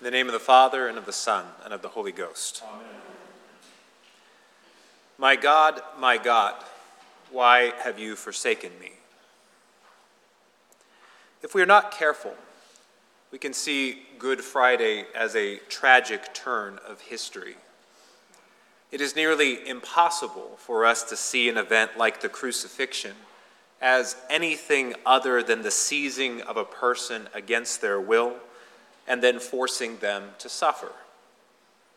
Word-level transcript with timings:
In 0.00 0.04
the 0.04 0.10
name 0.10 0.28
of 0.28 0.32
the 0.32 0.38
Father, 0.38 0.88
and 0.88 0.96
of 0.96 1.04
the 1.04 1.12
Son, 1.12 1.44
and 1.62 1.74
of 1.74 1.82
the 1.82 1.88
Holy 1.88 2.10
Ghost. 2.10 2.62
Amen. 2.66 2.86
My 5.18 5.36
God, 5.36 5.82
my 5.98 6.16
God, 6.16 6.54
why 7.30 7.74
have 7.82 7.98
you 7.98 8.16
forsaken 8.16 8.72
me? 8.80 8.92
If 11.42 11.54
we 11.54 11.60
are 11.60 11.66
not 11.66 11.90
careful, 11.90 12.32
we 13.30 13.36
can 13.36 13.52
see 13.52 14.04
Good 14.18 14.40
Friday 14.40 15.04
as 15.14 15.36
a 15.36 15.58
tragic 15.68 16.32
turn 16.32 16.78
of 16.88 17.02
history. 17.02 17.56
It 18.90 19.02
is 19.02 19.14
nearly 19.14 19.68
impossible 19.68 20.52
for 20.56 20.86
us 20.86 21.02
to 21.10 21.16
see 21.16 21.50
an 21.50 21.58
event 21.58 21.98
like 21.98 22.22
the 22.22 22.30
crucifixion 22.30 23.16
as 23.82 24.16
anything 24.30 24.94
other 25.04 25.42
than 25.42 25.60
the 25.60 25.70
seizing 25.70 26.40
of 26.40 26.56
a 26.56 26.64
person 26.64 27.28
against 27.34 27.82
their 27.82 28.00
will 28.00 28.36
and 29.06 29.22
then 29.22 29.38
forcing 29.38 29.98
them 29.98 30.30
to 30.38 30.48
suffer. 30.48 30.92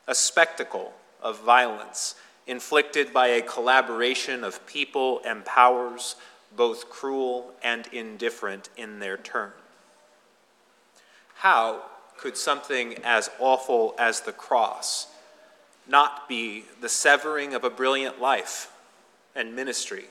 A 0.08 0.16
spectacle 0.16 0.94
of 1.22 1.40
violence 1.42 2.16
inflicted 2.46 3.14
by 3.14 3.28
a 3.28 3.42
collaboration 3.42 4.44
of 4.44 4.66
people 4.68 5.22
and 5.26 5.46
powers, 5.46 6.16
both 6.56 6.90
cruel 6.90 7.54
and 7.64 7.88
indifferent 7.88 8.70
in 8.76 9.00
their 9.00 9.18
turn. 9.18 9.52
How 11.36 11.84
could 12.18 12.38
something 12.38 12.96
as 13.04 13.30
awful 13.40 13.96
as 13.98 14.22
the 14.22 14.32
cross 14.32 15.08
not 15.88 16.30
be 16.30 16.66
the 16.80 16.90
severing 16.90 17.54
of 17.54 17.64
a 17.64 17.70
brilliant 17.70 18.22
life 18.22 18.72
and 19.36 19.56
ministry, 19.56 20.06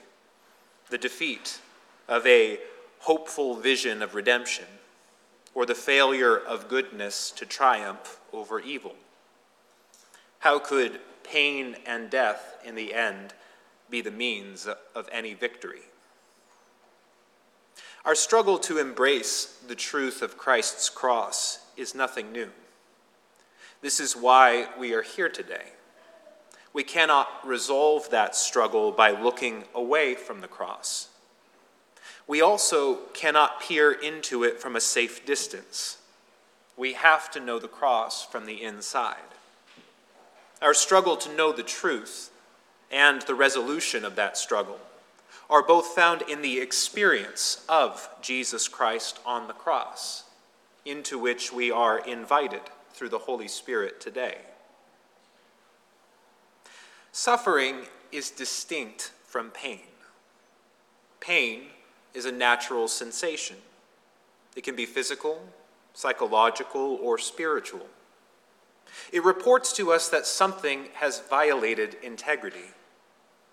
the 0.91 0.99
defeat 0.99 1.61
of 2.09 2.27
a 2.27 2.59
hopeful 3.01 3.55
vision 3.55 4.03
of 4.03 4.15
redemption? 4.15 4.67
Or 5.55 5.67
the 5.67 5.75
failure 5.75 6.37
of 6.37 6.69
goodness 6.69 7.31
to 7.33 7.47
triumph 7.47 8.19
over 8.33 8.61
evil? 8.61 8.95
How 10.41 10.59
could 10.59 11.01
pain 11.23 11.77
and 11.87 12.11
death 12.11 12.59
in 12.65 12.75
the 12.75 12.95
end 12.95 13.35
be 13.91 14.01
the 14.01 14.11
means 14.11 14.67
of 14.95 15.09
any 15.13 15.35
victory? 15.35 15.83
Our 18.05 18.15
struggle 18.15 18.59
to 18.61 18.79
embrace 18.79 19.61
the 19.67 19.77
truth 19.77 20.23
of 20.23 20.37
Christ's 20.37 20.89
cross 20.89 21.61
is 21.77 21.95
nothing 21.95 22.33
new. 22.33 22.49
This 23.81 24.01
is 24.01 24.17
why 24.17 24.67
we 24.79 24.93
are 24.95 25.03
here 25.03 25.29
today. 25.29 25.67
We 26.73 26.83
cannot 26.83 27.29
resolve 27.47 28.11
that 28.11 28.35
struggle 28.35 28.91
by 28.91 29.11
looking 29.11 29.65
away 29.75 30.15
from 30.15 30.41
the 30.41 30.49
cross 30.49 31.09
we 32.27 32.41
also 32.41 32.97
cannot 33.15 33.61
peer 33.61 33.93
into 33.93 34.45
it 34.45 34.61
from 34.61 34.77
a 34.77 34.81
safe 34.81 35.27
distance. 35.27 35.99
We 36.77 36.95
have 36.95 37.31
to 37.33 37.41
know 37.41 37.59
the 37.59 37.69
cross 37.69 38.25
from 38.25 38.47
the 38.47 38.63
inside. 38.63 39.17
Our 40.61 40.75
struggle 40.75 41.17
to 41.19 41.35
know 41.35 41.53
the 41.53 41.63
truth 41.63 42.31
and 42.91 43.23
the 43.23 43.35
resolution 43.35 44.05
of 44.05 44.17
that 44.17 44.37
struggle 44.37 44.79
are 45.51 45.63
both 45.63 45.89
found 45.89 46.23
in 46.23 46.41
the 46.41 46.61
experience 46.61 47.65
of 47.69 48.09
Jesus 48.23 48.69
Christ 48.69 49.19
on 49.27 49.49
the 49.49 49.53
cross, 49.53 50.25
into 50.85 51.19
which 51.19 51.53
we 51.53 51.71
are 51.71 51.99
invited 51.99 52.63
through 52.95 53.11
the 53.11 53.19
Holy 53.19 53.49
Spirit 53.49 54.01
today. 54.01 54.39
Suffering 57.11 57.83
is 58.11 58.31
distinct 58.31 59.13
from 59.27 59.51
pain. 59.51 59.81
Pain 61.21 61.65
is 62.15 62.25
a 62.25 62.33
natural 62.33 62.89
sensation. 62.89 63.57
It 64.57 64.65
can 64.65 64.77
be 64.77 64.87
physical, 64.87 65.43
psychological, 65.95 66.99
or 67.03 67.19
spiritual. 67.19 67.87
It 69.13 69.25
reports 69.25 69.73
to 69.75 69.93
us 69.93 70.09
that 70.09 70.27
something 70.27 70.89
has 70.95 71.23
violated 71.31 71.97
integrity. 72.03 72.71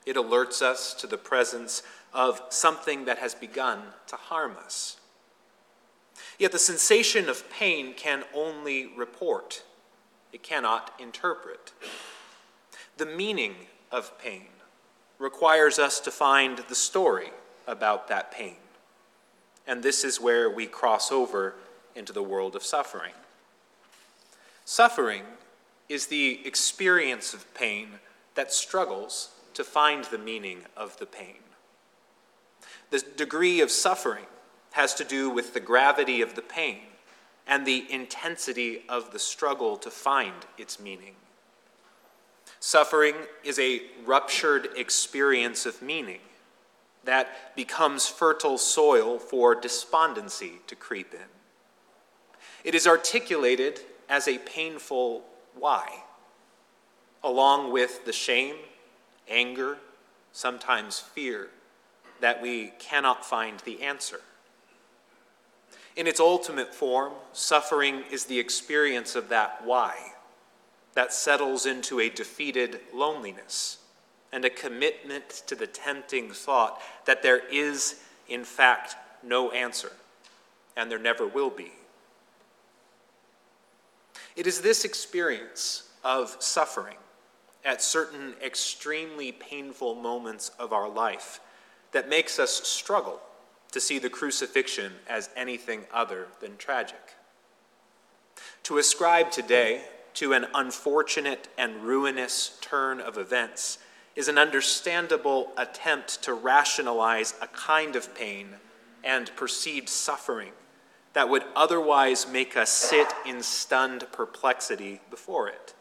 It 0.05 0.16
alerts 0.16 0.61
us 0.61 0.93
to 0.95 1.07
the 1.07 1.17
presence 1.17 1.84
of 2.13 2.41
something 2.50 3.06
that 3.06 3.19
has 3.19 3.35
begun 3.35 3.81
to 4.07 4.16
harm 4.16 4.56
us. 4.63 4.97
Yet 6.38 6.51
the 6.51 6.59
sensation 6.59 7.29
of 7.29 7.50
pain 7.50 7.94
can 7.94 8.23
only 8.34 8.88
report, 8.88 9.63
it 10.34 10.44
cannot 10.44 10.94
interpret. 11.00 11.73
The 12.97 13.05
meaning 13.05 13.55
of 13.91 14.17
pain 14.19 14.47
requires 15.17 15.79
us 15.79 16.00
to 16.01 16.11
find 16.11 16.59
the 16.69 16.75
story 16.75 17.29
about 17.69 18.07
that 18.07 18.31
pain. 18.31 18.56
And 19.68 19.84
this 19.84 20.03
is 20.03 20.19
where 20.19 20.50
we 20.50 20.66
cross 20.66 21.12
over 21.12 21.53
into 21.96 22.12
the 22.12 22.24
world 22.24 22.56
of 22.56 22.63
suffering. 22.63 23.13
Suffering 24.66 25.24
is 25.88 26.08
the 26.08 26.41
experience 26.46 27.34
of 27.34 27.53
pain 27.53 28.00
that 28.35 28.52
struggles 28.52 29.29
to 29.53 29.63
find 29.63 30.06
the 30.06 30.18
meaning 30.18 30.59
of 30.75 30.97
the 30.97 31.06
pain. 31.06 31.38
The 32.90 33.03
degree 33.16 33.62
of 33.62 33.69
suffering 33.72 34.25
has 34.72 34.94
to 34.96 35.03
do 35.03 35.29
with 35.29 35.53
the 35.53 35.59
gravity 35.59 36.22
of 36.22 36.35
the 36.35 36.41
pain 36.41 36.81
and 37.47 37.66
the 37.66 37.85
intensity 37.91 38.84
of 38.88 39.12
the 39.12 39.19
struggle 39.19 39.78
to 39.78 39.90
find 39.90 40.34
its 40.58 40.79
meaning. 40.79 41.16
Suffering 42.59 43.16
is 43.44 43.58
a 43.59 43.81
ruptured 44.06 44.69
experience 44.75 45.66
of 45.66 45.81
meaning 45.81 46.19
that 47.05 47.55
becomes 47.55 48.07
fertile 48.07 48.57
soil 48.57 49.19
for 49.19 49.55
despondency 49.55 50.53
to 50.67 50.75
creep 50.75 51.13
in. 51.13 51.27
It 52.63 52.75
is 52.75 52.85
articulated 52.85 53.79
as 54.09 54.27
a 54.27 54.37
painful 54.39 55.23
why, 55.55 56.03
along 57.23 57.71
with 57.71 58.05
the 58.05 58.13
shame, 58.13 58.55
anger, 59.27 59.77
sometimes 60.31 60.99
fear 60.99 61.49
that 62.19 62.41
we 62.41 62.73
cannot 62.79 63.25
find 63.25 63.59
the 63.61 63.81
answer. 63.81 64.21
In 65.95 66.07
its 66.07 66.19
ultimate 66.19 66.73
form, 66.73 67.13
suffering 67.33 68.03
is 68.11 68.25
the 68.25 68.39
experience 68.39 69.16
of 69.16 69.29
that 69.29 69.61
why 69.66 70.13
that 70.93 71.13
settles 71.13 71.66
into 71.66 71.99
a 71.99 72.09
defeated 72.09 72.79
loneliness 72.93 73.78
and 74.31 74.45
a 74.45 74.50
commitment 74.50 75.29
to 75.47 75.56
the 75.56 75.67
tempting 75.67 76.31
thought 76.31 76.81
that 77.06 77.23
there 77.23 77.41
is, 77.51 78.01
in 78.28 78.44
fact, 78.44 78.95
no 79.23 79.51
answer, 79.51 79.91
and 80.78 80.90
there 80.90 81.00
never 81.00 81.28
will 81.28 81.50
be. 81.50 81.72
It 84.35 84.47
is 84.47 84.62
this 84.62 84.85
experience 84.85 85.90
of 86.03 86.35
suffering 86.40 86.97
at 87.66 87.81
certain 87.81 88.35
extremely 88.44 89.31
painful 89.31 89.95
moments 89.95 90.51
of 90.59 90.72
our 90.72 90.90
life 90.90 91.40
that 91.91 92.07
makes 92.07 92.40
us 92.40 92.67
struggle 92.67 93.19
to 93.72 93.79
see 93.79 94.00
the 94.00 94.09
crucifixion 94.09 94.94
as 95.07 95.29
anything 95.35 95.81
other 95.94 96.28
than 96.40 96.56
tragic. 96.57 97.16
To 98.63 98.78
ascribe 98.78 99.31
today 99.31 99.81
to 100.16 100.34
an 100.34 100.47
unfortunate 100.53 101.47
and 101.57 101.84
ruinous 101.84 102.57
turn 102.61 103.00
of 103.00 103.17
events 103.17 103.79
is 104.16 104.28
an 104.28 104.38
understandable 104.38 105.52
attempt 105.58 106.22
to 106.24 106.34
rationalize 106.34 107.34
a 107.42 107.47
kind 107.47 107.96
of 107.96 108.14
pain 108.16 108.47
and 109.03 109.31
perceived 109.36 109.90
suffering 109.90 110.52
that 111.14 111.30
would 111.30 111.44
otherwise 111.56 112.28
make 112.28 112.56
us 112.56 112.70
sit 112.70 113.08
in 113.25 113.42
stunned 113.42 114.06
perplexity 114.12 115.00
before 115.09 115.47
it. 115.47 115.74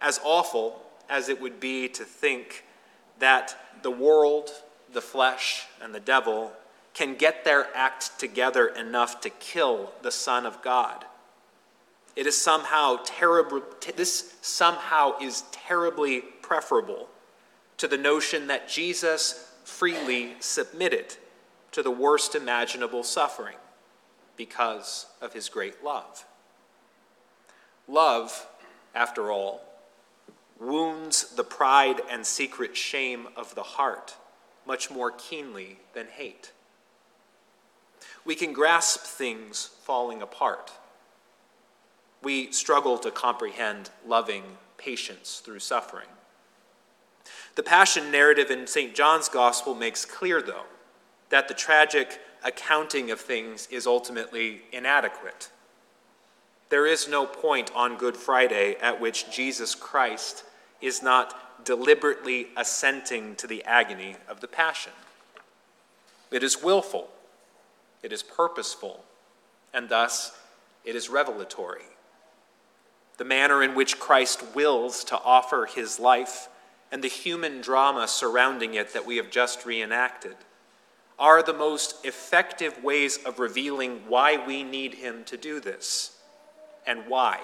As 0.00 0.20
awful 0.22 0.82
as 1.08 1.28
it 1.28 1.40
would 1.40 1.60
be 1.60 1.88
to 1.88 2.04
think 2.04 2.64
that 3.18 3.56
the 3.82 3.90
world, 3.90 4.50
the 4.92 5.00
flesh, 5.00 5.66
and 5.82 5.94
the 5.94 6.00
devil 6.00 6.52
can 6.94 7.14
get 7.14 7.44
their 7.44 7.68
act 7.74 8.18
together 8.18 8.68
enough 8.68 9.20
to 9.20 9.30
kill 9.30 9.92
the 10.02 10.10
Son 10.10 10.44
of 10.44 10.62
God 10.62 11.04
it 12.18 12.26
is 12.26 12.36
somehow 12.36 12.98
terrible, 13.04 13.62
this 13.94 14.34
somehow 14.40 15.16
is 15.20 15.44
terribly 15.52 16.24
preferable 16.48 17.08
to 17.76 17.86
the 17.86 17.98
notion 17.98 18.48
that 18.48 18.68
Jesus 18.68 19.52
freely 19.64 20.34
submitted 20.40 21.14
to 21.70 21.82
the 21.82 21.90
worst 21.90 22.34
imaginable 22.34 23.02
suffering 23.02 23.56
because 24.36 25.06
of 25.20 25.32
his 25.32 25.48
great 25.48 25.84
love. 25.84 26.24
Love, 27.86 28.46
after 28.94 29.30
all, 29.30 29.60
wounds 30.58 31.34
the 31.36 31.44
pride 31.44 32.00
and 32.10 32.26
secret 32.26 32.76
shame 32.76 33.28
of 33.36 33.54
the 33.54 33.62
heart 33.62 34.16
much 34.66 34.90
more 34.90 35.10
keenly 35.10 35.78
than 35.92 36.06
hate. 36.06 36.52
We 38.24 38.34
can 38.34 38.52
grasp 38.52 39.02
things 39.02 39.70
falling 39.84 40.22
apart 40.22 40.72
we 42.22 42.50
struggle 42.52 42.98
to 42.98 43.10
comprehend 43.10 43.90
loving 44.06 44.42
patience 44.76 45.40
through 45.44 45.60
suffering. 45.60 46.08
The 47.58 47.64
Passion 47.64 48.12
narrative 48.12 48.52
in 48.52 48.68
St. 48.68 48.94
John's 48.94 49.28
Gospel 49.28 49.74
makes 49.74 50.04
clear, 50.04 50.40
though, 50.40 50.66
that 51.30 51.48
the 51.48 51.54
tragic 51.54 52.20
accounting 52.44 53.10
of 53.10 53.20
things 53.20 53.66
is 53.68 53.84
ultimately 53.84 54.62
inadequate. 54.70 55.50
There 56.68 56.86
is 56.86 57.08
no 57.08 57.26
point 57.26 57.72
on 57.74 57.96
Good 57.96 58.16
Friday 58.16 58.76
at 58.80 59.00
which 59.00 59.32
Jesus 59.32 59.74
Christ 59.74 60.44
is 60.80 61.02
not 61.02 61.64
deliberately 61.64 62.46
assenting 62.56 63.34
to 63.34 63.48
the 63.48 63.64
agony 63.64 64.14
of 64.28 64.40
the 64.40 64.46
Passion. 64.46 64.92
It 66.30 66.44
is 66.44 66.62
willful, 66.62 67.08
it 68.04 68.12
is 68.12 68.22
purposeful, 68.22 69.02
and 69.74 69.88
thus 69.88 70.30
it 70.84 70.94
is 70.94 71.10
revelatory. 71.10 71.82
The 73.16 73.24
manner 73.24 73.64
in 73.64 73.74
which 73.74 73.98
Christ 73.98 74.44
wills 74.54 75.02
to 75.02 75.20
offer 75.22 75.66
his 75.66 75.98
life 75.98 76.48
and 76.90 77.02
the 77.02 77.08
human 77.08 77.60
drama 77.60 78.08
surrounding 78.08 78.74
it 78.74 78.92
that 78.92 79.06
we 79.06 79.16
have 79.16 79.30
just 79.30 79.66
reenacted 79.66 80.36
are 81.18 81.42
the 81.42 81.52
most 81.52 82.04
effective 82.04 82.82
ways 82.82 83.18
of 83.24 83.38
revealing 83.38 84.02
why 84.06 84.36
we 84.46 84.62
need 84.62 84.94
him 84.94 85.24
to 85.24 85.36
do 85.36 85.60
this 85.60 86.18
and 86.86 87.06
why 87.08 87.40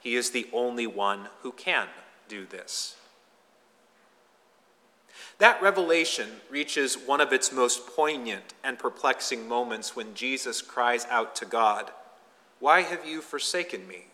he 0.00 0.16
is 0.16 0.30
the 0.30 0.48
only 0.52 0.86
one 0.86 1.28
who 1.42 1.52
can 1.52 1.86
do 2.28 2.46
this. 2.46 2.96
That 5.38 5.62
revelation 5.62 6.28
reaches 6.50 6.94
one 6.94 7.20
of 7.20 7.32
its 7.32 7.52
most 7.52 7.86
poignant 7.86 8.54
and 8.64 8.78
perplexing 8.78 9.48
moments 9.48 9.94
when 9.94 10.14
Jesus 10.14 10.62
cries 10.62 11.04
out 11.06 11.34
to 11.36 11.44
God, 11.44 11.90
Why 12.60 12.82
have 12.82 13.06
you 13.06 13.20
forsaken 13.20 13.86
me? 13.86 14.06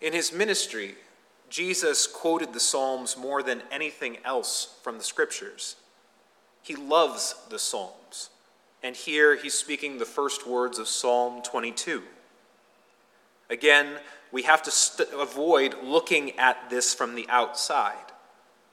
In 0.00 0.12
his 0.12 0.32
ministry, 0.32 0.96
Jesus 1.50 2.06
quoted 2.06 2.52
the 2.52 2.60
Psalms 2.60 3.16
more 3.16 3.42
than 3.42 3.62
anything 3.70 4.18
else 4.24 4.76
from 4.82 4.96
the 4.96 5.04
Scriptures. 5.04 5.76
He 6.62 6.76
loves 6.76 7.34
the 7.50 7.58
Psalms, 7.58 8.30
and 8.82 8.96
here 8.96 9.36
he's 9.36 9.54
speaking 9.54 9.98
the 9.98 10.04
first 10.04 10.46
words 10.46 10.78
of 10.78 10.88
Psalm 10.88 11.42
22. 11.42 12.02
Again, 13.50 13.98
we 14.32 14.42
have 14.42 14.62
to 14.62 14.70
st- 14.70 15.08
avoid 15.12 15.74
looking 15.82 16.38
at 16.38 16.70
this 16.70 16.94
from 16.94 17.14
the 17.14 17.28
outside 17.28 18.10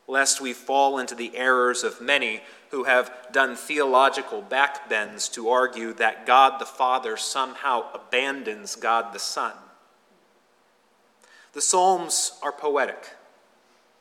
lest 0.08 0.40
we 0.40 0.54
fall 0.54 0.98
into 0.98 1.16
the 1.16 1.36
errors 1.36 1.84
of 1.84 2.00
many 2.00 2.42
who 2.72 2.86
have 2.86 3.12
done 3.32 3.56
theological 3.56 4.42
backbends 4.42 5.32
to 5.34 5.50
argue 5.50 5.94
that 5.94 6.26
God 6.26 6.60
the 6.60 6.66
Father 6.66 7.18
somehow 7.18 7.86
abandons 7.94 8.76
God 8.76 9.14
the 9.14 9.20
Son. 9.20 9.54
The 11.58 11.64
Psalms 11.64 12.34
are 12.44 12.52
poetic. 12.52 13.16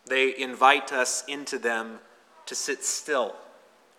They 0.04 0.36
invite 0.36 0.92
us 0.92 1.24
into 1.26 1.58
them 1.58 2.00
to 2.44 2.54
sit 2.54 2.84
still 2.84 3.34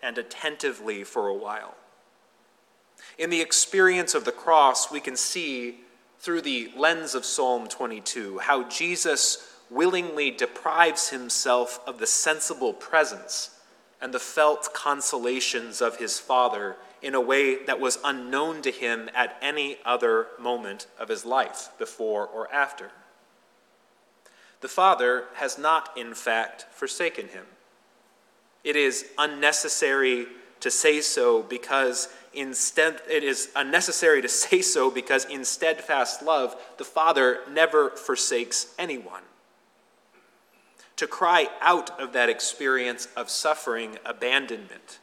and 0.00 0.16
attentively 0.16 1.02
for 1.02 1.26
a 1.26 1.34
while. 1.34 1.74
In 3.18 3.30
the 3.30 3.40
experience 3.40 4.14
of 4.14 4.24
the 4.24 4.30
cross, 4.30 4.92
we 4.92 5.00
can 5.00 5.16
see 5.16 5.80
through 6.20 6.42
the 6.42 6.70
lens 6.76 7.16
of 7.16 7.24
Psalm 7.24 7.66
22 7.66 8.38
how 8.38 8.62
Jesus 8.68 9.52
willingly 9.68 10.30
deprives 10.30 11.08
himself 11.08 11.80
of 11.84 11.98
the 11.98 12.06
sensible 12.06 12.72
presence 12.72 13.58
and 14.00 14.14
the 14.14 14.20
felt 14.20 14.72
consolations 14.72 15.82
of 15.82 15.96
his 15.96 16.20
Father 16.20 16.76
in 17.02 17.16
a 17.16 17.20
way 17.20 17.64
that 17.64 17.80
was 17.80 17.98
unknown 18.04 18.62
to 18.62 18.70
him 18.70 19.10
at 19.16 19.36
any 19.42 19.78
other 19.84 20.28
moment 20.38 20.86
of 20.96 21.08
his 21.08 21.24
life, 21.24 21.70
before 21.76 22.24
or 22.24 22.48
after. 22.54 22.92
The 24.60 24.68
Father 24.68 25.24
has 25.34 25.58
not, 25.58 25.96
in 25.96 26.14
fact, 26.14 26.66
forsaken 26.72 27.28
him. 27.28 27.44
It 28.64 28.76
is 28.76 29.06
unnecessary 29.16 30.26
to 30.60 30.70
say 30.70 31.00
so 31.00 31.42
because 31.42 32.08
instead 32.34 33.00
it 33.08 33.22
is 33.22 33.50
unnecessary 33.54 34.20
to 34.22 34.28
say 34.28 34.62
so 34.62 34.90
because 34.90 35.24
in 35.26 35.44
steadfast 35.44 36.22
love 36.22 36.56
the 36.76 36.84
Father 36.84 37.38
never 37.48 37.90
forsakes 37.90 38.74
anyone 38.78 39.22
to 40.98 41.06
cry 41.06 41.46
out 41.60 41.98
of 42.00 42.12
that 42.12 42.28
experience 42.28 43.06
of 43.16 43.30
suffering 43.30 43.96
abandonment 44.04 44.98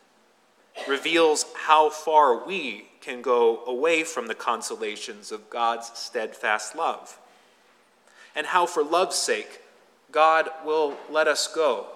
reveals 0.89 1.45
how 1.55 1.89
far 1.89 2.45
we 2.45 2.85
can 2.99 3.21
go 3.21 3.63
away 3.65 4.03
from 4.03 4.27
the 4.27 4.35
consolations 4.35 5.31
of 5.31 5.49
God's 5.49 5.89
steadfast 5.97 6.75
love, 6.75 7.17
and 8.35 8.47
how, 8.47 8.65
for 8.65 8.83
love's 8.83 9.15
sake, 9.15 9.61
God 10.11 10.49
will 10.65 10.95
let 11.09 11.27
us 11.27 11.47
go, 11.47 11.87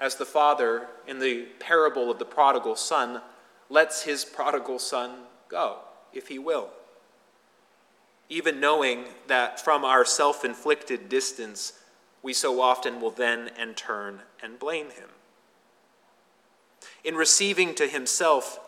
as 0.00 0.16
the 0.16 0.24
Father 0.24 0.88
in 1.06 1.18
the 1.18 1.46
parable 1.60 2.10
of 2.10 2.18
the 2.18 2.24
prodigal 2.24 2.76
son 2.76 3.20
lets 3.70 4.02
his 4.02 4.24
prodigal 4.24 4.78
son 4.78 5.10
go, 5.48 5.78
if 6.12 6.28
he 6.28 6.38
will. 6.38 6.68
Even 8.28 8.60
knowing 8.60 9.04
that 9.26 9.60
from 9.60 9.84
our 9.84 10.04
self 10.04 10.44
inflicted 10.44 11.08
distance, 11.08 11.74
we 12.22 12.32
so 12.32 12.60
often 12.60 13.00
will 13.00 13.10
then 13.10 13.50
and 13.58 13.76
turn 13.76 14.20
and 14.42 14.58
blame 14.58 14.90
him. 14.90 15.10
In 17.04 17.16
receiving 17.16 17.74
to 17.74 17.86
himself, 17.86 18.58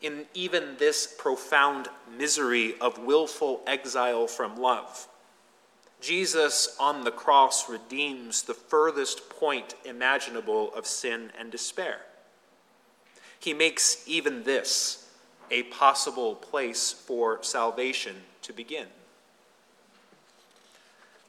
in 0.00 0.26
even 0.32 0.76
this 0.78 1.12
profound 1.18 1.88
misery 2.16 2.74
of 2.80 2.98
willful 2.98 3.62
exile 3.66 4.26
from 4.26 4.56
love, 4.56 5.08
Jesus 6.04 6.76
on 6.78 7.04
the 7.04 7.10
cross 7.10 7.68
redeems 7.68 8.42
the 8.42 8.54
furthest 8.54 9.30
point 9.30 9.74
imaginable 9.84 10.72
of 10.74 10.86
sin 10.86 11.30
and 11.38 11.50
despair. 11.50 11.98
He 13.38 13.54
makes 13.54 14.04
even 14.06 14.42
this 14.42 15.08
a 15.50 15.64
possible 15.64 16.34
place 16.34 16.92
for 16.92 17.42
salvation 17.42 18.16
to 18.42 18.52
begin. 18.52 18.86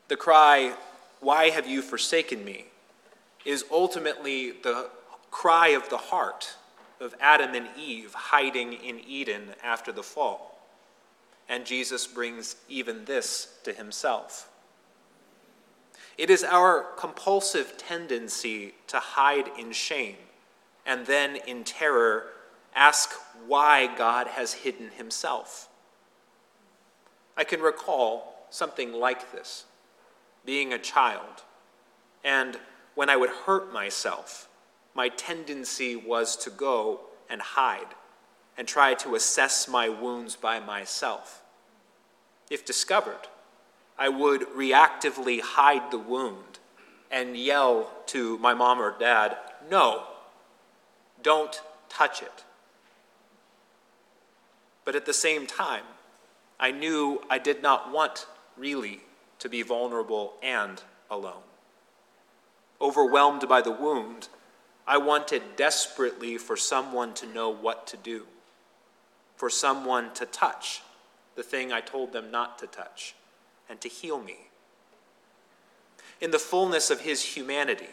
The 0.07 0.17
cry, 0.17 0.73
why 1.19 1.49
have 1.49 1.67
you 1.67 1.81
forsaken 1.81 2.43
me? 2.43 2.65
is 3.45 3.63
ultimately 3.71 4.51
the 4.51 4.89
cry 5.29 5.69
of 5.69 5.87
the 5.89 5.97
heart 5.97 6.55
of 6.99 7.13
Adam 7.19 7.53
and 7.53 7.67
Eve 7.77 8.13
hiding 8.13 8.73
in 8.73 8.99
Eden 9.07 9.53
after 9.63 9.91
the 9.91 10.03
fall. 10.03 10.59
And 11.47 11.65
Jesus 11.65 12.07
brings 12.07 12.55
even 12.67 13.05
this 13.05 13.59
to 13.63 13.71
himself. 13.71 14.49
It 16.17 16.29
is 16.29 16.43
our 16.43 16.85
compulsive 16.97 17.77
tendency 17.77 18.73
to 18.87 18.99
hide 18.99 19.49
in 19.57 19.71
shame 19.71 20.15
and 20.85 21.05
then 21.05 21.35
in 21.35 21.63
terror 21.63 22.27
ask 22.75 23.11
why 23.47 23.93
God 23.95 24.27
has 24.27 24.53
hidden 24.53 24.91
himself. 24.91 25.69
I 27.35 27.43
can 27.43 27.61
recall 27.61 28.47
something 28.49 28.93
like 28.93 29.31
this 29.31 29.65
being 30.45 30.71
a 30.71 30.77
child. 30.77 31.43
And 32.23 32.57
when 32.93 33.09
I 33.09 33.17
would 33.17 33.29
hurt 33.29 33.73
myself, 33.73 34.47
my 34.93 35.09
tendency 35.09 35.95
was 35.95 36.37
to 36.37 36.49
go 36.49 37.01
and 37.29 37.41
hide 37.41 37.95
and 38.57 38.67
try 38.67 38.93
to 38.93 39.15
assess 39.15 39.67
my 39.67 39.89
wounds 39.89 40.35
by 40.35 40.59
myself. 40.59 41.43
If 42.49 42.63
discovered, 42.63 43.27
I 43.97 44.09
would 44.09 44.41
reactively 44.49 45.41
hide 45.41 45.91
the 45.91 45.97
wound 45.97 46.59
and 47.09 47.37
yell 47.37 47.91
to 48.07 48.37
my 48.39 48.53
mom 48.53 48.79
or 48.79 48.97
dad, 48.97 49.37
No, 49.69 50.03
don't 51.21 51.61
touch 51.89 52.21
it. 52.21 52.43
But 54.83 54.95
at 54.95 55.05
the 55.05 55.13
same 55.13 55.47
time, 55.47 55.83
I 56.59 56.71
knew 56.71 57.21
I 57.29 57.39
did 57.39 57.61
not 57.61 57.91
want 57.91 58.27
really 58.57 59.01
to 59.39 59.49
be 59.49 59.61
vulnerable 59.61 60.33
and 60.41 60.81
alone. 61.09 61.43
Overwhelmed 62.79 63.47
by 63.47 63.61
the 63.61 63.71
wound, 63.71 64.27
I 64.87 64.97
wanted 64.97 65.55
desperately 65.55 66.37
for 66.37 66.55
someone 66.55 67.13
to 67.15 67.25
know 67.25 67.49
what 67.49 67.87
to 67.87 67.97
do, 67.97 68.27
for 69.35 69.49
someone 69.49 70.13
to 70.13 70.25
touch 70.25 70.81
the 71.35 71.43
thing 71.43 71.73
I 71.73 71.81
told 71.81 72.13
them 72.13 72.31
not 72.31 72.59
to 72.59 72.67
touch, 72.67 73.15
and 73.69 73.79
to 73.81 73.89
heal 73.89 74.21
me. 74.21 74.49
In 76.21 76.31
the 76.31 76.39
fullness 76.39 76.89
of 76.89 77.01
his 77.01 77.21
humanity, 77.35 77.89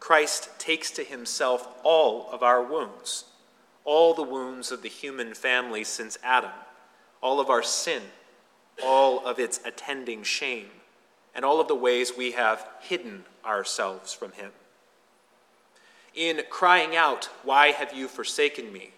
Christ 0.00 0.50
takes 0.58 0.90
to 0.92 1.04
himself 1.04 1.68
all 1.82 2.28
of 2.32 2.42
our 2.42 2.62
wounds, 2.62 3.24
all 3.84 4.14
the 4.14 4.22
wounds 4.22 4.72
of 4.72 4.82
the 4.82 4.88
human 4.88 5.34
family 5.34 5.84
since 5.84 6.18
Adam, 6.22 6.50
all 7.22 7.40
of 7.40 7.50
our 7.50 7.62
sin 7.62 8.02
all 8.82 9.24
of 9.26 9.38
its 9.38 9.60
attending 9.64 10.22
shame, 10.22 10.68
and 11.34 11.44
all 11.44 11.60
of 11.60 11.68
the 11.68 11.74
ways 11.74 12.12
we 12.16 12.32
have 12.32 12.66
hidden 12.80 13.24
ourselves 13.44 14.12
from 14.12 14.32
Him. 14.32 14.52
In 16.14 16.42
crying 16.48 16.96
out, 16.96 17.28
Why 17.42 17.72
have 17.72 17.92
you 17.94 18.08
forsaken 18.08 18.72
me? 18.72 18.90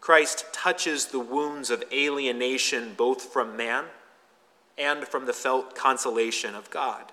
Christ 0.00 0.46
touches 0.52 1.06
the 1.06 1.18
wounds 1.18 1.70
of 1.70 1.84
alienation 1.92 2.94
both 2.96 3.32
from 3.32 3.56
man 3.56 3.86
and 4.78 5.06
from 5.06 5.26
the 5.26 5.32
felt 5.32 5.74
consolation 5.74 6.54
of 6.54 6.70
God. 6.70 7.12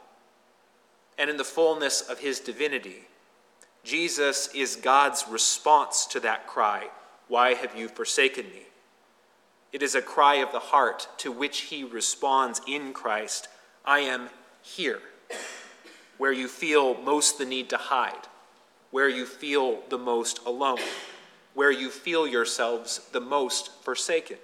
And 1.17 1.29
in 1.29 1.37
the 1.37 1.43
fullness 1.43 2.01
of 2.01 2.19
his 2.19 2.39
divinity, 2.39 3.07
Jesus 3.83 4.49
is 4.53 4.75
God's 4.75 5.25
response 5.29 6.05
to 6.07 6.19
that 6.21 6.47
cry, 6.47 6.89
Why 7.27 7.53
have 7.53 7.75
you 7.75 7.87
forsaken 7.87 8.45
me? 8.47 8.63
It 9.71 9.83
is 9.83 9.95
a 9.95 10.01
cry 10.01 10.35
of 10.35 10.51
the 10.51 10.59
heart 10.59 11.07
to 11.17 11.31
which 11.31 11.61
he 11.61 11.83
responds 11.83 12.61
in 12.67 12.93
Christ 12.93 13.47
I 13.83 13.99
am 13.99 14.29
here, 14.61 15.01
where 16.17 16.31
you 16.31 16.47
feel 16.47 16.95
most 16.95 17.37
the 17.37 17.45
need 17.45 17.69
to 17.69 17.77
hide, 17.77 18.27
where 18.91 19.09
you 19.09 19.25
feel 19.25 19.83
the 19.89 19.97
most 19.97 20.39
alone, 20.45 20.79
where 21.53 21.71
you 21.71 21.89
feel 21.89 22.25
yourselves 22.25 23.01
the 23.11 23.21
most 23.21 23.71
forsaken. 23.83 24.37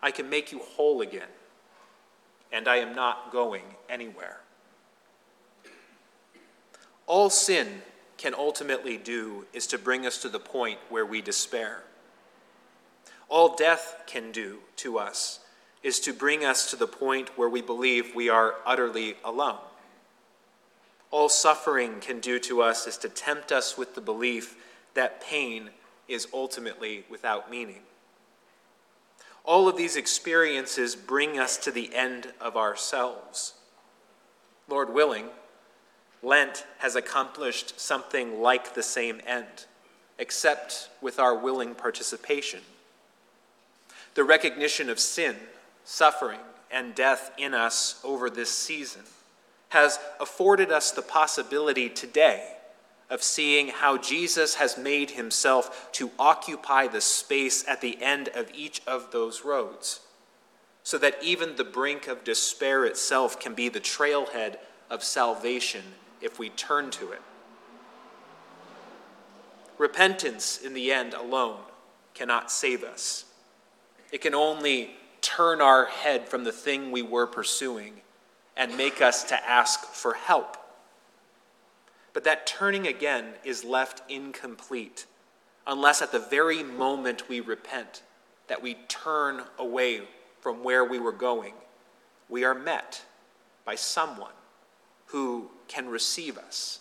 I 0.00 0.10
can 0.10 0.30
make 0.30 0.52
you 0.52 0.60
whole 0.60 1.00
again, 1.00 1.28
and 2.56 2.66
I 2.66 2.76
am 2.76 2.94
not 2.94 3.30
going 3.30 3.64
anywhere. 3.86 4.40
All 7.06 7.28
sin 7.28 7.82
can 8.16 8.34
ultimately 8.34 8.96
do 8.96 9.44
is 9.52 9.66
to 9.66 9.78
bring 9.78 10.06
us 10.06 10.22
to 10.22 10.30
the 10.30 10.40
point 10.40 10.78
where 10.88 11.04
we 11.04 11.20
despair. 11.20 11.82
All 13.28 13.54
death 13.54 14.00
can 14.06 14.32
do 14.32 14.60
to 14.76 14.98
us 14.98 15.40
is 15.82 16.00
to 16.00 16.14
bring 16.14 16.46
us 16.46 16.70
to 16.70 16.76
the 16.76 16.86
point 16.86 17.36
where 17.36 17.50
we 17.50 17.60
believe 17.60 18.14
we 18.14 18.30
are 18.30 18.54
utterly 18.64 19.16
alone. 19.22 19.58
All 21.10 21.28
suffering 21.28 22.00
can 22.00 22.20
do 22.20 22.38
to 22.40 22.62
us 22.62 22.86
is 22.86 22.96
to 22.98 23.10
tempt 23.10 23.52
us 23.52 23.76
with 23.76 23.94
the 23.94 24.00
belief 24.00 24.56
that 24.94 25.20
pain 25.20 25.68
is 26.08 26.26
ultimately 26.32 27.04
without 27.10 27.50
meaning. 27.50 27.82
All 29.46 29.68
of 29.68 29.76
these 29.76 29.96
experiences 29.96 30.96
bring 30.96 31.38
us 31.38 31.56
to 31.58 31.70
the 31.70 31.94
end 31.94 32.32
of 32.40 32.56
ourselves. 32.56 33.54
Lord 34.68 34.92
willing, 34.92 35.28
Lent 36.22 36.66
has 36.78 36.96
accomplished 36.96 37.78
something 37.78 38.42
like 38.42 38.74
the 38.74 38.82
same 38.82 39.20
end, 39.24 39.66
except 40.18 40.90
with 41.00 41.20
our 41.20 41.36
willing 41.36 41.76
participation. 41.76 42.60
The 44.14 44.24
recognition 44.24 44.90
of 44.90 44.98
sin, 44.98 45.36
suffering, 45.84 46.40
and 46.70 46.96
death 46.96 47.30
in 47.38 47.54
us 47.54 48.00
over 48.02 48.28
this 48.28 48.50
season 48.50 49.02
has 49.68 50.00
afforded 50.18 50.72
us 50.72 50.90
the 50.90 51.02
possibility 51.02 51.88
today 51.88 52.55
of 53.08 53.22
seeing 53.22 53.68
how 53.68 53.96
Jesus 53.96 54.56
has 54.56 54.76
made 54.76 55.12
himself 55.12 55.90
to 55.92 56.10
occupy 56.18 56.88
the 56.88 57.00
space 57.00 57.66
at 57.68 57.80
the 57.80 58.02
end 58.02 58.28
of 58.28 58.50
each 58.54 58.82
of 58.86 59.12
those 59.12 59.44
roads, 59.44 60.00
so 60.82 60.98
that 60.98 61.22
even 61.22 61.56
the 61.56 61.64
brink 61.64 62.08
of 62.08 62.24
despair 62.24 62.84
itself 62.84 63.38
can 63.38 63.54
be 63.54 63.68
the 63.68 63.80
trailhead 63.80 64.56
of 64.90 65.04
salvation 65.04 65.82
if 66.20 66.38
we 66.38 66.48
turn 66.50 66.90
to 66.90 67.12
it. 67.12 67.22
Repentance, 69.78 70.60
in 70.60 70.74
the 70.74 70.90
end, 70.90 71.14
alone 71.14 71.60
cannot 72.14 72.50
save 72.50 72.82
us. 72.82 73.24
It 74.10 74.20
can 74.20 74.34
only 74.34 74.96
turn 75.20 75.60
our 75.60 75.86
head 75.86 76.28
from 76.28 76.44
the 76.44 76.52
thing 76.52 76.90
we 76.90 77.02
were 77.02 77.26
pursuing 77.26 78.00
and 78.56 78.76
make 78.76 79.02
us 79.02 79.24
to 79.24 79.48
ask 79.48 79.84
for 79.84 80.14
help. 80.14 80.56
But 82.16 82.24
that 82.24 82.46
turning 82.46 82.86
again 82.86 83.34
is 83.44 83.62
left 83.62 84.00
incomplete 84.10 85.04
unless 85.66 86.00
at 86.00 86.12
the 86.12 86.18
very 86.18 86.62
moment 86.62 87.28
we 87.28 87.40
repent, 87.40 88.00
that 88.48 88.62
we 88.62 88.78
turn 88.88 89.42
away 89.58 90.00
from 90.40 90.64
where 90.64 90.82
we 90.82 90.98
were 90.98 91.12
going, 91.12 91.52
we 92.30 92.42
are 92.42 92.54
met 92.54 93.04
by 93.66 93.74
someone 93.74 94.32
who 95.08 95.50
can 95.68 95.90
receive 95.90 96.38
us 96.38 96.80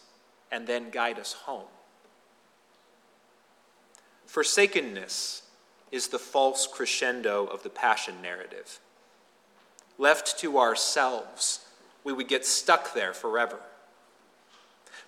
and 0.54 0.68
then 0.68 0.89
guide 0.89 1.20
us 1.20 1.34
home. 1.34 1.68
Forsakenness 4.25 5.42
is 5.92 6.08
the 6.08 6.18
false 6.18 6.65
crescendo 6.65 7.46
of 7.46 7.62
the 7.62 7.70
passion 7.70 8.22
narrative. 8.22 8.80
Left 9.98 10.39
to 10.39 10.58
ourselves, 10.58 11.65
we 12.06 12.13
would 12.13 12.30
get 12.30 12.46
stuck 12.46 12.94
there 12.94 13.13
forever. 13.13 13.60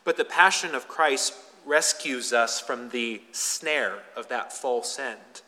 But 0.03 0.17
the 0.17 0.25
passion 0.25 0.75
of 0.75 0.87
Christ 0.87 1.33
rescues 1.65 2.31
us 2.33 2.59
from 2.59 2.89
the 2.89 3.21
snare 3.31 3.99
of 4.15 4.29
that 4.29 4.53
false 4.53 4.97
end. 4.97 5.41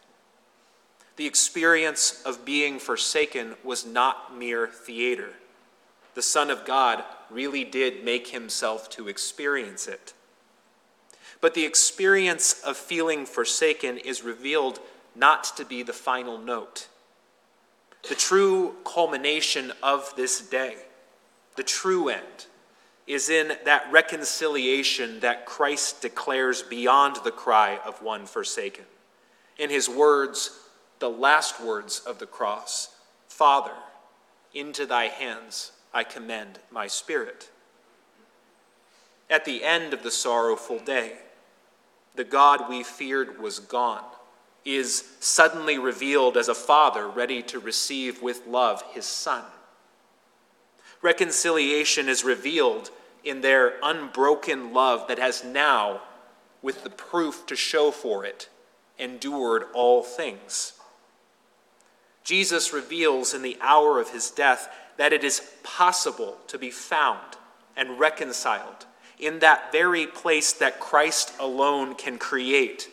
The 1.16 1.26
experience 1.26 2.22
of 2.26 2.46
being 2.46 2.80
forsaken 2.80 3.56
was 3.64 3.86
not 3.86 4.38
mere 4.38 4.68
theater. 4.68 5.34
The 6.16 6.22
Son 6.22 6.50
of 6.50 6.66
God 6.66 7.04
really 7.30 7.64
did 7.64 8.04
make 8.04 8.30
himself 8.30 8.90
to 8.92 9.08
experience 9.08 9.88
it. 9.88 10.14
But 11.42 11.54
the 11.54 11.66
experience 11.66 12.62
of 12.64 12.76
feeling 12.76 13.26
forsaken 13.26 13.98
is 13.98 14.24
revealed 14.24 14.80
not 15.16 15.44
to 15.58 15.66
be 15.66 15.84
the 15.84 15.94
final 15.94 16.38
note. 16.38 16.88
The 18.08 18.16
true 18.16 18.76
culmination 18.86 19.74
of 19.84 20.14
this 20.16 20.42
day, 20.42 20.78
the 21.56 21.64
true 21.64 22.10
end, 22.10 22.48
is 23.10 23.28
in 23.28 23.52
that 23.66 23.92
reconciliation 23.92 25.20
that 25.22 25.48
Christ 25.48 26.04
declares 26.04 26.62
beyond 26.62 27.16
the 27.24 27.32
cry 27.32 27.80
of 27.84 28.04
one 28.04 28.28
forsaken. 28.28 28.86
In 29.58 29.72
his 29.72 29.90
words, 29.90 30.52
the 31.00 31.10
last 31.10 31.60
words 31.60 32.00
of 32.06 32.20
the 32.20 32.28
cross 32.28 32.96
Father, 33.28 33.74
into 34.54 34.86
thy 34.86 35.06
hands 35.06 35.72
I 35.92 36.04
commend 36.04 36.60
my 36.70 36.86
spirit. 36.86 37.50
At 39.28 39.44
the 39.44 39.64
end 39.64 39.94
of 39.94 40.04
the 40.04 40.12
sorrowful 40.12 40.78
day, 40.78 41.14
the 42.16 42.24
God 42.24 42.70
we 42.70 42.84
feared 42.84 43.40
was 43.40 43.58
gone, 43.58 44.04
is 44.66 45.04
suddenly 45.20 45.80
revealed 45.80 46.38
as 46.38 46.48
a 46.48 46.54
father 46.54 47.08
ready 47.08 47.42
to 47.44 47.60
receive 47.60 48.22
with 48.22 48.46
love 48.46 48.84
his 48.92 49.06
son. 49.06 49.46
Reconciliation 51.02 52.10
is 52.10 52.24
revealed 52.24 52.92
in 53.24 53.42
their 53.42 53.76
unbroken 53.84 54.74
love 54.74 55.08
that 55.08 55.20
has 55.20 55.44
now, 55.44 56.02
with 56.62 56.84
the 56.84 56.90
proof 56.90 57.46
to 57.48 57.56
show 57.56 57.92
for 57.92 58.26
it, 58.26 58.50
endured 58.98 59.64
all 59.74 60.04
things. 60.04 60.74
Jesus 62.24 62.74
reveals 62.74 63.34
in 63.34 63.42
the 63.42 63.58
hour 63.62 64.00
of 64.00 64.12
his 64.12 64.30
death 64.30 64.70
that 64.98 65.14
it 65.14 65.24
is 65.24 65.54
possible 65.64 66.38
to 66.48 66.58
be 66.58 66.70
found 66.70 67.38
and 67.76 68.00
reconciled 68.00 68.86
in 69.20 69.40
that 69.40 69.72
very 69.72 70.08
place 70.08 70.54
that 70.54 70.80
Christ 70.80 71.34
alone 71.40 71.96
can 71.96 72.18
create, 72.18 72.90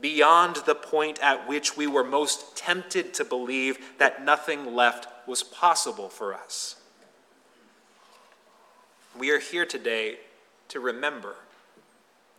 beyond 0.00 0.56
the 0.66 0.74
point 0.74 1.18
at 1.20 1.48
which 1.48 1.76
we 1.76 1.86
were 1.86 2.04
most 2.04 2.56
tempted 2.56 3.14
to 3.14 3.24
believe 3.24 3.78
that 3.98 4.24
nothing 4.24 4.74
left 4.74 5.06
was 5.26 5.42
possible 5.42 6.08
for 6.08 6.34
us. 6.34 6.76
We 9.18 9.30
are 9.30 9.38
here 9.38 9.66
today 9.66 10.16
to 10.68 10.80
remember 10.80 11.36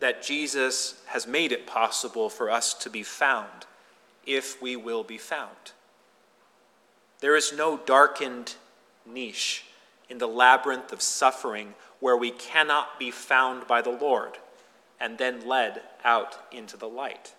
that 0.00 0.24
Jesus 0.24 1.00
has 1.06 1.24
made 1.24 1.52
it 1.52 1.68
possible 1.68 2.28
for 2.28 2.50
us 2.50 2.74
to 2.74 2.90
be 2.90 3.04
found 3.04 3.66
if 4.26 4.60
we 4.60 4.74
will 4.74 5.04
be 5.04 5.18
found. 5.18 5.72
There 7.20 7.36
is 7.36 7.52
no 7.52 7.76
darkened 7.76 8.56
niche 9.06 9.64
in 10.10 10.18
the 10.18 10.26
labyrinth 10.26 10.92
of 10.92 11.00
suffering 11.00 11.74
where 12.00 12.16
we 12.16 12.32
cannot 12.32 12.98
be 12.98 13.12
found 13.12 13.68
by 13.68 13.80
the 13.80 13.90
Lord 13.90 14.38
and 15.00 15.16
then 15.16 15.46
led 15.46 15.80
out 16.04 16.36
into 16.50 16.76
the 16.76 16.88
light. 16.88 17.34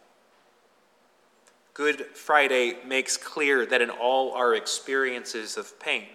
Good 1.74 2.06
Friday 2.14 2.78
makes 2.86 3.18
clear 3.18 3.66
that 3.66 3.82
in 3.82 3.90
all 3.90 4.32
our 4.32 4.56
experiences 4.56 5.58
of 5.58 5.78
pain, 5.78 6.08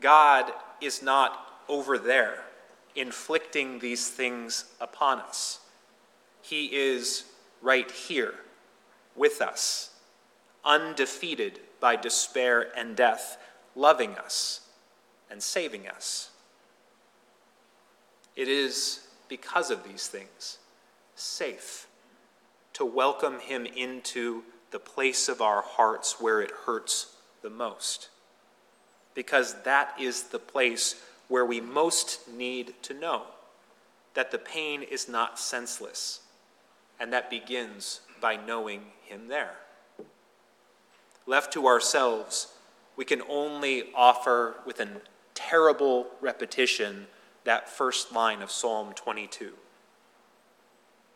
God 0.00 0.52
is 0.82 1.02
not 1.02 1.49
over 1.70 1.96
there 1.96 2.44
inflicting 2.96 3.78
these 3.78 4.08
things 4.08 4.64
upon 4.80 5.20
us. 5.20 5.60
He 6.42 6.66
is 6.66 7.24
right 7.62 7.90
here 7.90 8.34
with 9.14 9.40
us, 9.40 9.90
undefeated 10.64 11.60
by 11.78 11.96
despair 11.96 12.66
and 12.76 12.96
death 12.96 13.38
loving 13.76 14.16
us 14.16 14.62
and 15.30 15.40
saving 15.42 15.86
us. 15.86 16.30
It 18.34 18.48
is 18.48 19.06
because 19.28 19.70
of 19.70 19.84
these 19.84 20.08
things 20.08 20.58
safe 21.14 21.86
to 22.72 22.84
welcome 22.84 23.38
him 23.38 23.64
into 23.64 24.42
the 24.70 24.78
place 24.78 25.28
of 25.28 25.40
our 25.40 25.62
hearts 25.62 26.20
where 26.20 26.40
it 26.40 26.50
hurts 26.66 27.14
the 27.42 27.50
most. 27.50 28.08
Because 29.14 29.62
that 29.62 29.94
is 30.00 30.24
the 30.24 30.38
place 30.38 30.94
where 31.30 31.46
we 31.46 31.60
most 31.60 32.28
need 32.28 32.74
to 32.82 32.92
know 32.92 33.22
that 34.14 34.32
the 34.32 34.38
pain 34.38 34.82
is 34.82 35.08
not 35.08 35.38
senseless, 35.38 36.22
and 36.98 37.12
that 37.12 37.30
begins 37.30 38.00
by 38.20 38.34
knowing 38.34 38.82
him 39.04 39.28
there. 39.28 39.54
Left 41.26 41.52
to 41.52 41.68
ourselves, 41.68 42.48
we 42.96 43.04
can 43.04 43.22
only 43.28 43.84
offer 43.94 44.56
with 44.66 44.80
a 44.80 44.88
terrible 45.32 46.08
repetition 46.20 47.06
that 47.44 47.68
first 47.68 48.12
line 48.12 48.42
of 48.42 48.50
Psalm 48.50 48.92
22. 48.94 49.52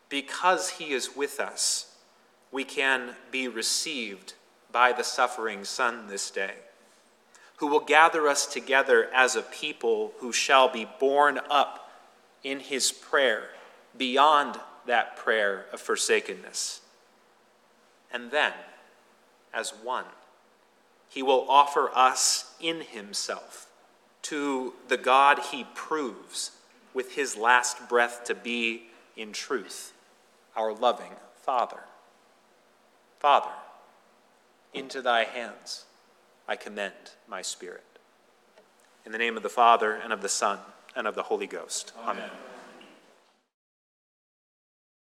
Because 0.07 0.69
he 0.69 0.93
is 0.93 1.13
with 1.13 1.41
us, 1.41 1.97
we 2.53 2.63
can 2.63 3.15
be 3.31 3.49
received 3.49 4.33
by 4.71 4.93
the 4.93 5.03
suffering 5.03 5.65
Son 5.65 6.07
this 6.07 6.31
day, 6.31 6.53
who 7.57 7.67
will 7.67 7.79
gather 7.79 8.27
us 8.27 8.45
together 8.45 9.09
as 9.13 9.35
a 9.35 9.41
people 9.41 10.13
who 10.19 10.31
shall 10.31 10.67
be 10.67 10.87
borne 10.99 11.39
up 11.49 11.91
in 12.43 12.59
his 12.59 12.91
prayer 12.91 13.49
beyond 13.97 14.59
that 14.85 15.15
prayer 15.15 15.65
of 15.71 15.79
forsakenness. 15.79 16.81
And 18.11 18.31
then, 18.31 18.53
as 19.53 19.71
one, 19.71 20.05
he 21.09 21.23
will 21.23 21.45
offer 21.49 21.89
us 21.93 22.53
in 22.59 22.81
himself 22.81 23.67
to 24.23 24.73
the 24.87 24.97
God 24.97 25.39
he 25.51 25.65
proves 25.75 26.51
with 26.93 27.15
his 27.15 27.37
last 27.37 27.87
breath 27.87 28.23
to 28.25 28.35
be, 28.35 28.83
in 29.15 29.31
truth, 29.31 29.93
our 30.55 30.73
loving 30.73 31.13
Father. 31.41 31.79
Father, 33.19 33.51
into 34.73 35.01
thy 35.01 35.23
hands 35.23 35.84
I 36.47 36.55
commend 36.55 36.93
my 37.27 37.41
spirit. 37.41 37.83
In 39.05 39.11
the 39.11 39.17
name 39.17 39.37
of 39.37 39.43
the 39.43 39.49
Father, 39.49 39.93
and 39.93 40.11
of 40.11 40.21
the 40.21 40.29
Son, 40.29 40.59
and 40.95 41.07
of 41.07 41.15
the 41.15 41.23
Holy 41.23 41.47
Ghost. 41.47 41.93
Amen. 41.97 42.17
Amen. 42.17 42.29